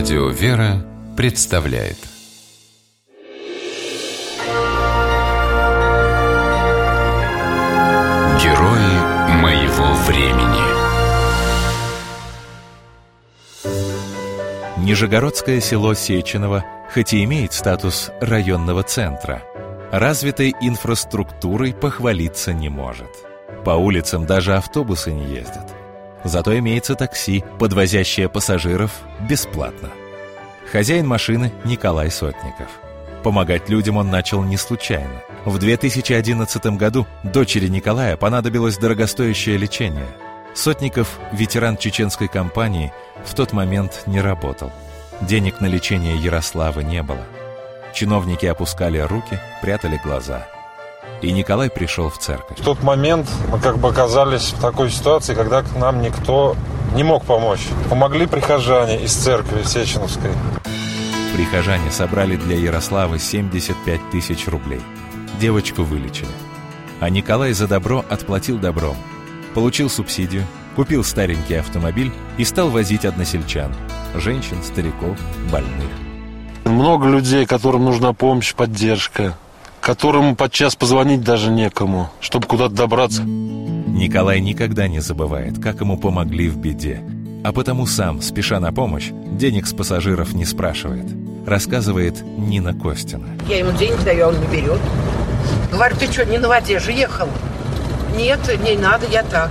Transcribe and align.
Радио 0.00 0.28
«Вера» 0.30 0.82
представляет. 1.14 1.98
Герои 8.42 8.94
моего 9.42 9.92
времени. 10.06 10.62
Нижегородское 14.78 15.60
село 15.60 15.92
Сеченово, 15.92 16.64
хоть 16.94 17.12
и 17.12 17.22
имеет 17.24 17.52
статус 17.52 18.10
районного 18.22 18.82
центра, 18.82 19.42
развитой 19.92 20.54
инфраструктурой 20.62 21.74
похвалиться 21.74 22.54
не 22.54 22.70
может. 22.70 23.10
По 23.66 23.72
улицам 23.72 24.24
даже 24.24 24.56
автобусы 24.56 25.12
не 25.12 25.26
ездят– 25.26 25.70
Зато 26.24 26.58
имеется 26.58 26.94
такси, 26.94 27.44
подвозящее 27.58 28.28
пассажиров 28.28 28.92
бесплатно. 29.20 29.90
Хозяин 30.70 31.06
машины 31.06 31.52
Николай 31.64 32.10
Сотников. 32.10 32.68
Помогать 33.22 33.68
людям 33.68 33.96
он 33.96 34.10
начал 34.10 34.42
не 34.44 34.56
случайно. 34.56 35.22
В 35.44 35.58
2011 35.58 36.66
году 36.76 37.06
дочери 37.22 37.68
Николая 37.68 38.16
понадобилось 38.16 38.78
дорогостоящее 38.78 39.56
лечение. 39.56 40.08
Сотников, 40.54 41.18
ветеран 41.32 41.76
чеченской 41.76 42.28
кампании, 42.28 42.92
в 43.24 43.34
тот 43.34 43.52
момент 43.52 44.02
не 44.06 44.20
работал. 44.20 44.72
Денег 45.20 45.60
на 45.60 45.66
лечение 45.66 46.16
Ярослава 46.16 46.80
не 46.80 47.02
было. 47.02 47.24
Чиновники 47.94 48.46
опускали 48.46 48.98
руки, 48.98 49.38
прятали 49.62 50.00
глаза– 50.02 50.46
и 51.22 51.32
Николай 51.32 51.70
пришел 51.70 52.08
в 52.08 52.18
церковь. 52.18 52.58
В 52.58 52.64
тот 52.64 52.82
момент 52.82 53.28
мы 53.50 53.58
как 53.58 53.78
бы 53.78 53.88
оказались 53.88 54.52
в 54.52 54.60
такой 54.60 54.90
ситуации, 54.90 55.34
когда 55.34 55.62
к 55.62 55.76
нам 55.76 56.00
никто 56.00 56.56
не 56.94 57.02
мог 57.02 57.24
помочь. 57.24 57.66
Помогли 57.88 58.26
прихожане 58.26 59.02
из 59.02 59.12
церкви 59.12 59.62
Сеченовской. 59.62 60.30
Прихожане 61.34 61.90
собрали 61.90 62.36
для 62.36 62.56
Ярославы 62.56 63.18
75 63.18 64.10
тысяч 64.10 64.46
рублей. 64.48 64.80
Девочку 65.40 65.82
вылечили. 65.82 66.28
А 67.00 67.08
Николай 67.08 67.52
за 67.52 67.66
добро 67.66 68.04
отплатил 68.10 68.58
добром. 68.58 68.96
Получил 69.54 69.88
субсидию, 69.88 70.44
купил 70.76 71.02
старенький 71.04 71.54
автомобиль 71.54 72.12
и 72.36 72.44
стал 72.44 72.70
возить 72.70 73.04
односельчан. 73.04 73.74
Женщин, 74.14 74.62
стариков, 74.62 75.16
больных. 75.50 75.88
Много 76.64 77.08
людей, 77.08 77.46
которым 77.46 77.84
нужна 77.84 78.12
помощь, 78.12 78.54
поддержка 78.54 79.34
которому 79.80 80.36
подчас 80.36 80.76
позвонить 80.76 81.22
даже 81.22 81.50
некому, 81.50 82.10
чтобы 82.20 82.46
куда-то 82.46 82.74
добраться. 82.74 83.22
Николай 83.22 84.40
никогда 84.40 84.88
не 84.88 85.00
забывает, 85.00 85.62
как 85.62 85.80
ему 85.80 85.96
помогли 85.96 86.48
в 86.48 86.56
беде. 86.56 87.02
А 87.42 87.52
потому 87.52 87.86
сам, 87.86 88.20
спеша 88.20 88.60
на 88.60 88.72
помощь, 88.72 89.08
денег 89.10 89.66
с 89.66 89.72
пассажиров 89.72 90.34
не 90.34 90.44
спрашивает. 90.44 91.06
Рассказывает 91.46 92.22
Нина 92.22 92.74
Костина. 92.74 93.26
Я 93.48 93.58
ему 93.58 93.72
денег 93.72 94.02
даю, 94.04 94.26
а 94.26 94.28
он 94.28 94.40
не 94.40 94.46
берет. 94.46 94.80
Говорю, 95.72 95.96
ты 95.96 96.12
что, 96.12 96.24
не 96.26 96.38
на 96.38 96.48
воде 96.48 96.78
же 96.78 96.92
ехал? 96.92 97.28
Нет, 98.14 98.40
не 98.62 98.76
надо, 98.76 99.06
я 99.10 99.22
так. 99.22 99.50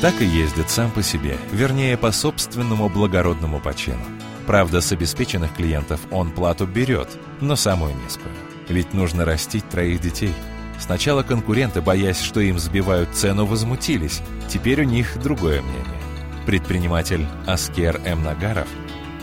Так 0.00 0.20
и 0.20 0.24
ездит 0.24 0.70
сам 0.70 0.90
по 0.90 1.02
себе, 1.02 1.36
вернее, 1.52 1.96
по 1.96 2.12
собственному 2.12 2.88
благородному 2.88 3.60
почину. 3.60 4.02
Правда, 4.46 4.80
с 4.80 4.92
обеспеченных 4.92 5.54
клиентов 5.54 6.00
он 6.10 6.30
плату 6.30 6.66
берет, 6.66 7.08
но 7.40 7.56
самую 7.56 7.94
низкую. 8.04 8.34
Ведь 8.70 8.94
нужно 8.94 9.24
растить 9.24 9.68
троих 9.68 10.00
детей. 10.00 10.32
Сначала 10.78 11.22
конкуренты, 11.24 11.82
боясь, 11.82 12.20
что 12.20 12.40
им 12.40 12.58
сбивают 12.58 13.10
цену, 13.10 13.44
возмутились. 13.44 14.22
Теперь 14.48 14.82
у 14.82 14.84
них 14.84 15.20
другое 15.20 15.60
мнение. 15.60 16.00
Предприниматель 16.46 17.26
Аскер 17.46 18.00
М. 18.06 18.22
Нагаров 18.22 18.68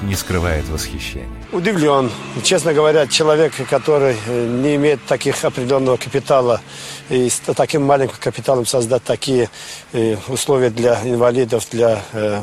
не 0.02 0.16
скрывает 0.16 0.68
восхищения. 0.70 1.28
Удивлен. 1.52 2.12
Честно 2.44 2.74
говоря, 2.74 3.08
человек, 3.08 3.54
который 3.70 4.16
э, 4.26 4.48
не 4.48 4.76
имеет 4.76 5.04
таких 5.06 5.44
определенного 5.44 5.98
капитала 5.98 6.62
и 7.10 7.30
с 7.30 7.40
таким 7.40 7.84
маленьким 7.84 8.18
капиталом 8.20 8.66
создать 8.66 9.04
такие 9.04 9.50
э, 9.94 10.18
условия 10.28 10.70
для 10.70 11.02
инвалидов, 11.04 11.68
для 11.72 12.02
э, 12.14 12.42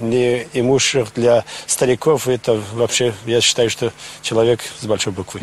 неимущих, 0.00 1.08
для 1.14 1.44
стариков, 1.66 2.28
это 2.28 2.60
вообще, 2.74 3.14
я 3.26 3.40
считаю, 3.40 3.70
что 3.70 3.92
человек 4.22 4.60
с 4.80 4.84
большой 4.86 5.12
буквы. 5.12 5.40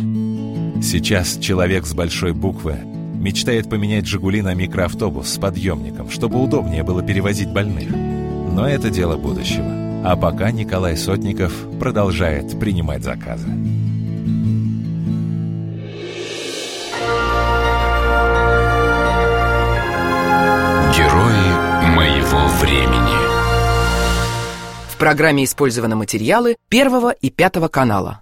Сейчас 0.81 1.37
человек 1.37 1.85
с 1.85 1.93
большой 1.93 2.33
буквы 2.33 2.79
мечтает 2.83 3.69
поменять 3.69 4.05
«Жигули» 4.05 4.41
на 4.41 4.53
микроавтобус 4.53 5.27
с 5.29 5.37
подъемником, 5.37 6.09
чтобы 6.09 6.41
удобнее 6.41 6.83
было 6.83 7.03
перевозить 7.03 7.49
больных. 7.49 7.89
Но 7.89 8.67
это 8.67 8.89
дело 8.89 9.17
будущего. 9.17 9.88
А 10.01 10.15
пока 10.15 10.49
Николай 10.51 10.95
Сотников 10.95 11.53
продолжает 11.77 12.57
принимать 12.57 13.03
заказы. 13.03 13.47
Герои 20.95 21.95
моего 21.95 22.47
времени. 22.61 23.19
В 24.89 24.97
программе 24.97 25.43
использованы 25.43 25.95
материалы 25.95 26.55
первого 26.69 27.11
и 27.11 27.29
пятого 27.29 27.67
канала. 27.67 28.17